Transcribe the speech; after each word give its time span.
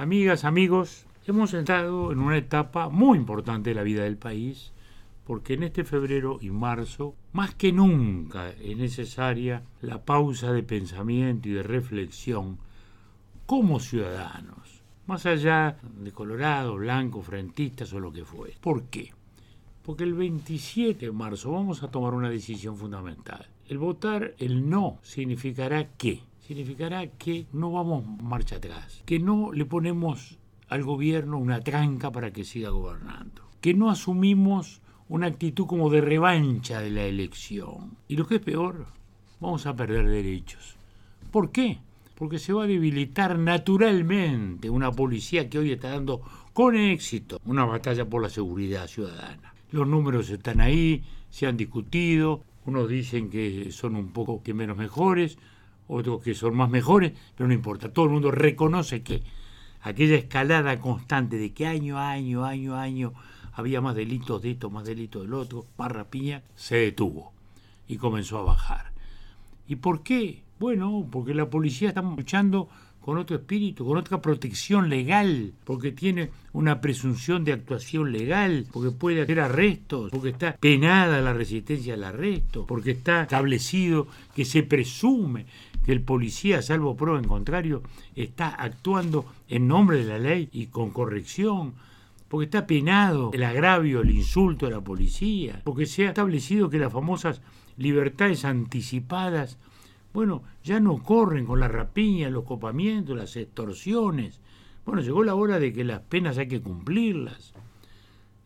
Amigas, 0.00 0.46
amigos, 0.46 1.04
hemos 1.26 1.52
entrado 1.52 2.10
en 2.10 2.20
una 2.20 2.38
etapa 2.38 2.88
muy 2.88 3.18
importante 3.18 3.68
de 3.68 3.76
la 3.76 3.82
vida 3.82 4.04
del 4.04 4.16
país, 4.16 4.72
porque 5.26 5.52
en 5.52 5.62
este 5.62 5.84
febrero 5.84 6.38
y 6.40 6.48
marzo, 6.48 7.14
más 7.34 7.54
que 7.54 7.70
nunca 7.70 8.48
es 8.48 8.78
necesaria 8.78 9.62
la 9.82 10.02
pausa 10.02 10.52
de 10.52 10.62
pensamiento 10.62 11.50
y 11.50 11.52
de 11.52 11.62
reflexión 11.62 12.56
como 13.44 13.78
ciudadanos, 13.78 14.80
más 15.06 15.26
allá 15.26 15.76
de 15.82 16.12
colorado, 16.12 16.76
blanco, 16.76 17.20
frentistas 17.20 17.92
o 17.92 18.00
lo 18.00 18.10
que 18.10 18.24
fuere. 18.24 18.56
¿Por 18.58 18.84
qué? 18.84 19.12
Porque 19.82 20.04
el 20.04 20.14
27 20.14 21.04
de 21.04 21.12
marzo 21.12 21.52
vamos 21.52 21.82
a 21.82 21.90
tomar 21.90 22.14
una 22.14 22.30
decisión 22.30 22.74
fundamental. 22.78 23.46
El 23.68 23.76
votar 23.76 24.34
el 24.38 24.66
no 24.66 24.98
significará 25.02 25.88
qué? 25.98 26.22
Significará 26.50 27.06
que 27.06 27.46
no 27.52 27.70
vamos 27.70 28.04
marcha 28.24 28.56
atrás, 28.56 29.04
que 29.06 29.20
no 29.20 29.52
le 29.52 29.64
ponemos 29.66 30.36
al 30.68 30.82
gobierno 30.82 31.38
una 31.38 31.60
tranca 31.60 32.10
para 32.10 32.32
que 32.32 32.42
siga 32.42 32.70
gobernando, 32.70 33.42
que 33.60 33.72
no 33.72 33.88
asumimos 33.88 34.80
una 35.08 35.28
actitud 35.28 35.66
como 35.66 35.90
de 35.90 36.00
revancha 36.00 36.80
de 36.80 36.90
la 36.90 37.04
elección. 37.04 37.96
Y 38.08 38.16
lo 38.16 38.26
que 38.26 38.36
es 38.36 38.40
peor, 38.40 38.86
vamos 39.38 39.64
a 39.66 39.76
perder 39.76 40.08
derechos. 40.08 40.74
¿Por 41.30 41.52
qué? 41.52 41.78
Porque 42.16 42.40
se 42.40 42.52
va 42.52 42.64
a 42.64 42.66
debilitar 42.66 43.38
naturalmente 43.38 44.70
una 44.70 44.90
policía 44.90 45.48
que 45.48 45.60
hoy 45.60 45.70
está 45.70 45.90
dando 45.90 46.20
con 46.52 46.74
éxito 46.74 47.40
una 47.44 47.64
batalla 47.64 48.10
por 48.10 48.22
la 48.22 48.28
seguridad 48.28 48.88
ciudadana. 48.88 49.54
Los 49.70 49.86
números 49.86 50.28
están 50.30 50.60
ahí, 50.60 51.04
se 51.28 51.46
han 51.46 51.56
discutido, 51.56 52.42
unos 52.66 52.88
dicen 52.88 53.30
que 53.30 53.70
son 53.70 53.94
un 53.94 54.12
poco 54.12 54.42
que 54.42 54.52
menos 54.52 54.76
mejores, 54.76 55.38
otros 55.90 56.22
que 56.22 56.34
son 56.34 56.56
más 56.56 56.70
mejores, 56.70 57.12
pero 57.36 57.48
no 57.48 57.54
importa, 57.54 57.92
todo 57.92 58.06
el 58.06 58.12
mundo 58.12 58.30
reconoce 58.30 59.02
que 59.02 59.22
aquella 59.82 60.16
escalada 60.16 60.78
constante 60.80 61.36
de 61.36 61.52
que 61.52 61.66
año 61.66 61.98
a 61.98 62.10
año, 62.10 62.44
año 62.44 62.74
a 62.74 62.82
año, 62.82 63.12
había 63.52 63.80
más 63.80 63.94
delitos 63.94 64.40
de 64.42 64.52
esto, 64.52 64.70
más 64.70 64.84
delitos 64.84 65.22
del 65.22 65.34
otro, 65.34 65.66
más 65.76 65.90
rapiña, 65.90 66.42
se 66.54 66.76
detuvo 66.76 67.32
y 67.88 67.96
comenzó 67.96 68.38
a 68.38 68.42
bajar. 68.42 68.92
¿Y 69.66 69.76
por 69.76 70.02
qué? 70.02 70.42
Bueno, 70.58 71.06
porque 71.10 71.34
la 71.34 71.48
policía 71.48 71.88
está 71.88 72.02
luchando 72.02 72.68
con 73.00 73.16
otro 73.18 73.36
espíritu, 73.36 73.86
con 73.86 73.96
otra 73.96 74.20
protección 74.20 74.88
legal, 74.88 75.52
porque 75.64 75.90
tiene 75.92 76.30
una 76.52 76.80
presunción 76.80 77.44
de 77.44 77.52
actuación 77.52 78.12
legal, 78.12 78.66
porque 78.72 78.90
puede 78.90 79.22
hacer 79.22 79.40
arrestos, 79.40 80.10
porque 80.10 80.30
está 80.30 80.56
penada 80.56 81.20
la 81.20 81.32
resistencia 81.32 81.94
al 81.94 82.04
arresto, 82.04 82.66
porque 82.66 82.92
está 82.92 83.22
establecido 83.22 84.06
que 84.34 84.44
se 84.44 84.62
presume 84.62 85.46
que 85.84 85.92
el 85.92 86.02
policía, 86.02 86.60
salvo 86.60 86.96
prueba 86.96 87.18
en 87.18 87.26
contrario, 87.26 87.82
está 88.14 88.48
actuando 88.48 89.24
en 89.48 89.66
nombre 89.66 89.98
de 89.98 90.04
la 90.04 90.18
ley 90.18 90.48
y 90.52 90.66
con 90.66 90.90
corrección, 90.90 91.72
porque 92.28 92.44
está 92.44 92.66
penado 92.66 93.30
el 93.32 93.42
agravio, 93.42 94.02
el 94.02 94.10
insulto 94.10 94.66
a 94.66 94.70
la 94.70 94.80
policía, 94.80 95.62
porque 95.64 95.86
se 95.86 96.06
ha 96.06 96.10
establecido 96.10 96.68
que 96.68 96.78
las 96.78 96.92
famosas 96.92 97.40
libertades 97.76 98.44
anticipadas, 98.44 99.58
bueno, 100.12 100.42
ya 100.64 100.80
no 100.80 101.02
corren 101.02 101.46
con 101.46 101.60
la 101.60 101.68
rapiña, 101.68 102.30
los 102.30 102.44
copamientos, 102.44 103.16
las 103.16 103.36
extorsiones. 103.36 104.40
Bueno, 104.84 105.02
llegó 105.02 105.22
la 105.22 105.34
hora 105.34 105.58
de 105.58 105.72
que 105.72 105.84
las 105.84 106.00
penas 106.00 106.38
hay 106.38 106.48
que 106.48 106.60
cumplirlas. 106.60 107.54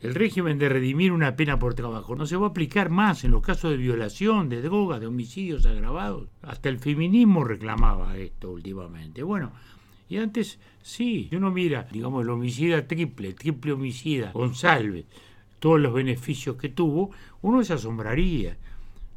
El 0.00 0.14
régimen 0.14 0.58
de 0.58 0.68
redimir 0.68 1.12
una 1.12 1.34
pena 1.34 1.58
por 1.58 1.72
trabajo 1.72 2.14
no 2.14 2.26
se 2.26 2.36
va 2.36 2.48
a 2.48 2.50
aplicar 2.50 2.90
más 2.90 3.24
en 3.24 3.30
los 3.30 3.40
casos 3.40 3.70
de 3.70 3.78
violación, 3.78 4.50
de 4.50 4.60
drogas, 4.60 5.00
de 5.00 5.06
homicidios 5.06 5.64
agravados. 5.64 6.28
Hasta 6.42 6.68
el 6.68 6.78
feminismo 6.78 7.42
reclamaba 7.42 8.18
esto 8.18 8.50
últimamente. 8.50 9.22
Bueno, 9.22 9.52
y 10.10 10.18
antes 10.18 10.58
sí, 10.82 11.28
si 11.30 11.36
uno 11.36 11.50
mira, 11.50 11.88
digamos, 11.90 12.22
el 12.22 12.28
homicida 12.28 12.86
triple, 12.86 13.32
triple 13.32 13.72
homicida, 13.72 14.32
González, 14.32 15.06
todos 15.58 15.80
los 15.80 15.94
beneficios 15.94 16.56
que 16.56 16.68
tuvo, 16.68 17.10
uno 17.40 17.64
se 17.64 17.72
asombraría. 17.72 18.58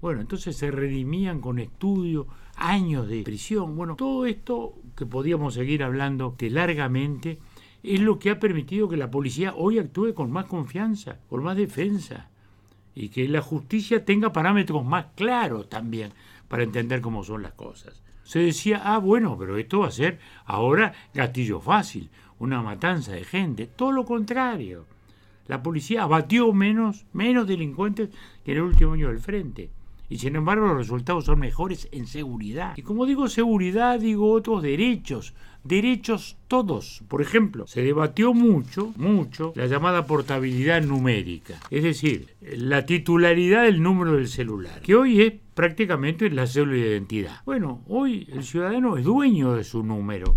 Bueno, 0.00 0.20
entonces 0.20 0.56
se 0.56 0.70
redimían 0.70 1.40
con 1.40 1.58
estudio, 1.58 2.28
años 2.54 3.08
de 3.08 3.22
prisión. 3.22 3.76
Bueno, 3.76 3.96
todo 3.96 4.26
esto 4.26 4.74
que 4.96 5.06
podíamos 5.06 5.54
seguir 5.54 5.82
hablando 5.82 6.36
de 6.38 6.50
largamente 6.50 7.38
es 7.82 8.00
lo 8.00 8.18
que 8.18 8.30
ha 8.30 8.38
permitido 8.38 8.88
que 8.88 8.96
la 8.96 9.10
policía 9.10 9.54
hoy 9.56 9.78
actúe 9.78 10.14
con 10.14 10.30
más 10.30 10.46
confianza, 10.46 11.18
con 11.28 11.42
más 11.42 11.56
defensa, 11.56 12.28
y 12.94 13.08
que 13.08 13.28
la 13.28 13.42
justicia 13.42 14.04
tenga 14.04 14.32
parámetros 14.32 14.84
más 14.84 15.06
claros 15.16 15.68
también 15.68 16.12
para 16.48 16.62
entender 16.62 17.00
cómo 17.00 17.24
son 17.24 17.42
las 17.42 17.52
cosas. 17.52 18.02
Se 18.22 18.40
decía, 18.40 18.82
ah, 18.84 18.98
bueno, 18.98 19.36
pero 19.38 19.56
esto 19.56 19.80
va 19.80 19.88
a 19.88 19.92
ser 19.92 20.18
ahora 20.44 20.92
gatillo 21.14 21.60
fácil, 21.60 22.10
una 22.38 22.62
matanza 22.62 23.12
de 23.12 23.24
gente. 23.24 23.66
Todo 23.66 23.92
lo 23.92 24.04
contrario. 24.04 24.84
La 25.46 25.62
policía 25.62 26.02
abatió 26.02 26.52
menos, 26.52 27.06
menos 27.12 27.46
delincuentes 27.46 28.10
que 28.44 28.52
en 28.52 28.58
el 28.58 28.64
último 28.64 28.92
año 28.92 29.08
del 29.08 29.18
frente. 29.18 29.70
Y 30.08 30.18
sin 30.18 30.36
embargo 30.36 30.66
los 30.66 30.76
resultados 30.76 31.26
son 31.26 31.40
mejores 31.40 31.88
en 31.92 32.06
seguridad. 32.06 32.74
Y 32.76 32.82
como 32.82 33.06
digo 33.06 33.28
seguridad, 33.28 34.00
digo 34.00 34.32
otros 34.32 34.62
derechos. 34.62 35.34
Derechos 35.64 36.36
todos. 36.46 37.02
Por 37.08 37.20
ejemplo, 37.20 37.66
se 37.66 37.82
debatió 37.82 38.32
mucho, 38.32 38.92
mucho, 38.96 39.52
la 39.54 39.66
llamada 39.66 40.06
portabilidad 40.06 40.82
numérica. 40.82 41.60
Es 41.70 41.82
decir, 41.82 42.28
la 42.40 42.86
titularidad 42.86 43.64
del 43.64 43.82
número 43.82 44.12
del 44.12 44.28
celular. 44.28 44.80
Que 44.80 44.94
hoy 44.94 45.20
es 45.20 45.34
prácticamente 45.54 46.30
la 46.30 46.46
célula 46.46 46.72
de 46.82 46.88
identidad. 46.90 47.42
Bueno, 47.44 47.82
hoy 47.88 48.26
el 48.32 48.44
ciudadano 48.44 48.96
es 48.96 49.04
dueño 49.04 49.52
de 49.54 49.64
su 49.64 49.82
número 49.82 50.36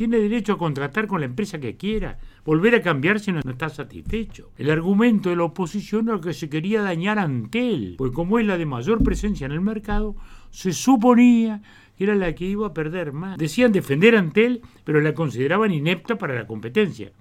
tiene 0.00 0.16
derecho 0.16 0.54
a 0.54 0.58
contratar 0.58 1.06
con 1.06 1.20
la 1.20 1.26
empresa 1.26 1.60
que 1.60 1.76
quiera, 1.76 2.18
volver 2.44 2.74
a 2.74 2.82
cambiar 2.82 3.20
si 3.20 3.32
no 3.32 3.40
está 3.40 3.68
satisfecho. 3.68 4.50
El 4.56 4.70
argumento 4.70 5.30
de 5.30 5.36
la 5.36 5.44
oposición 5.44 6.08
era 6.08 6.20
que 6.20 6.34
se 6.34 6.48
quería 6.48 6.82
dañar 6.82 7.18
a 7.18 7.22
Antel, 7.22 7.94
pues 7.98 8.12
como 8.12 8.38
es 8.38 8.46
la 8.46 8.58
de 8.58 8.66
mayor 8.66 9.02
presencia 9.02 9.46
en 9.46 9.52
el 9.52 9.60
mercado, 9.60 10.16
se 10.50 10.72
suponía 10.72 11.62
que 11.96 12.04
era 12.04 12.14
la 12.14 12.34
que 12.34 12.46
iba 12.46 12.66
a 12.66 12.74
perder 12.74 13.12
más. 13.12 13.38
Decían 13.38 13.72
defender 13.72 14.16
a 14.16 14.20
Antel, 14.20 14.62
pero 14.84 15.00
la 15.00 15.14
consideraban 15.14 15.72
inepta 15.72 16.16
para 16.16 16.34
la 16.34 16.46
competencia, 16.46 17.12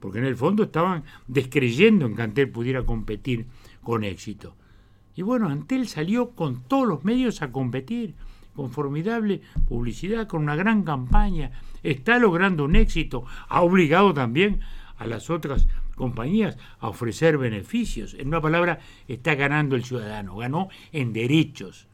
porque 0.00 0.18
en 0.18 0.24
el 0.24 0.36
fondo 0.36 0.64
estaban 0.64 1.04
descreyendo 1.26 2.06
en 2.06 2.16
que 2.16 2.22
Antel 2.22 2.50
pudiera 2.50 2.84
competir 2.84 3.46
con 3.82 4.04
éxito. 4.04 4.56
Y 5.14 5.22
bueno, 5.22 5.48
Antel 5.48 5.88
salió 5.88 6.30
con 6.30 6.62
todos 6.62 6.86
los 6.86 7.04
medios 7.04 7.42
a 7.42 7.50
competir 7.50 8.14
con 8.58 8.72
formidable 8.72 9.40
publicidad, 9.68 10.26
con 10.26 10.42
una 10.42 10.56
gran 10.56 10.82
campaña, 10.82 11.52
está 11.84 12.18
logrando 12.18 12.64
un 12.64 12.74
éxito, 12.74 13.24
ha 13.48 13.62
obligado 13.62 14.12
también 14.12 14.58
a 14.96 15.06
las 15.06 15.30
otras 15.30 15.68
compañías 15.94 16.58
a 16.80 16.88
ofrecer 16.88 17.38
beneficios. 17.38 18.16
En 18.18 18.26
una 18.26 18.40
palabra, 18.40 18.80
está 19.06 19.36
ganando 19.36 19.76
el 19.76 19.84
ciudadano, 19.84 20.34
ganó 20.38 20.70
en 20.90 21.12
derechos. 21.12 21.86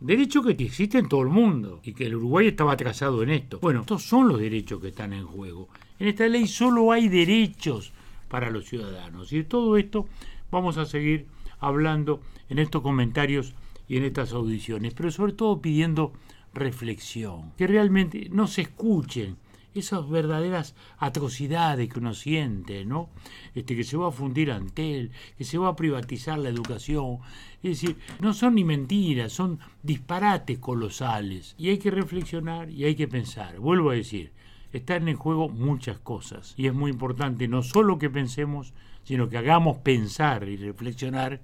Derechos 0.00 0.46
que 0.46 0.52
existen 0.64 1.02
en 1.02 1.08
todo 1.10 1.20
el 1.20 1.28
mundo 1.28 1.82
y 1.84 1.92
que 1.92 2.06
el 2.06 2.14
Uruguay 2.14 2.46
estaba 2.46 2.72
atrasado 2.72 3.22
en 3.22 3.28
esto. 3.28 3.58
Bueno, 3.60 3.80
estos 3.80 4.04
son 4.04 4.28
los 4.28 4.40
derechos 4.40 4.80
que 4.80 4.88
están 4.88 5.12
en 5.12 5.26
juego. 5.26 5.68
En 5.98 6.08
esta 6.08 6.26
ley 6.28 6.46
solo 6.46 6.92
hay 6.92 7.10
derechos 7.10 7.92
para 8.30 8.48
los 8.48 8.64
ciudadanos. 8.64 9.34
Y 9.34 9.36
de 9.36 9.44
todo 9.44 9.76
esto 9.76 10.08
vamos 10.50 10.78
a 10.78 10.86
seguir 10.86 11.26
hablando 11.60 12.22
en 12.48 12.58
estos 12.58 12.80
comentarios 12.80 13.52
y 13.88 13.96
en 13.96 14.04
estas 14.04 14.32
audiciones, 14.32 14.94
pero 14.94 15.10
sobre 15.10 15.32
todo 15.32 15.60
pidiendo 15.60 16.12
reflexión, 16.52 17.52
que 17.56 17.66
realmente 17.66 18.28
no 18.30 18.46
se 18.46 18.62
escuchen 18.62 19.36
esas 19.74 20.08
verdaderas 20.08 20.74
atrocidades 20.98 21.88
que 21.88 21.98
uno 21.98 22.14
siente, 22.14 22.84
¿no? 22.84 23.10
Este, 23.54 23.74
que 23.74 23.84
se 23.84 23.96
va 23.96 24.08
a 24.08 24.12
fundir 24.12 24.52
Antel, 24.52 25.10
que 25.36 25.44
se 25.44 25.58
va 25.58 25.68
a 25.68 25.76
privatizar 25.76 26.38
la 26.38 26.48
educación. 26.48 27.18
Es 27.62 27.80
decir, 27.80 27.96
no 28.20 28.34
son 28.34 28.54
ni 28.54 28.64
mentiras, 28.64 29.32
son 29.32 29.58
disparates 29.82 30.58
colosales. 30.58 31.54
Y 31.58 31.70
hay 31.70 31.78
que 31.78 31.90
reflexionar 31.90 32.70
y 32.70 32.84
hay 32.84 32.94
que 32.94 33.08
pensar. 33.08 33.58
Vuelvo 33.58 33.90
a 33.90 33.94
decir, 33.94 34.32
están 34.72 35.08
en 35.08 35.16
juego 35.16 35.48
muchas 35.48 35.98
cosas. 35.98 36.54
Y 36.56 36.66
es 36.66 36.74
muy 36.74 36.90
importante 36.90 37.48
no 37.48 37.62
solo 37.62 37.98
que 37.98 38.10
pensemos, 38.10 38.72
sino 39.02 39.28
que 39.28 39.38
hagamos 39.38 39.78
pensar 39.78 40.48
y 40.48 40.56
reflexionar 40.56 41.40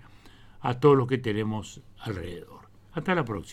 a 0.60 0.80
todo 0.80 0.94
lo 0.94 1.06
que 1.06 1.18
tenemos 1.18 1.80
alrededor. 1.98 2.60
Hasta 2.92 3.14
la 3.14 3.24
próxima. 3.24 3.48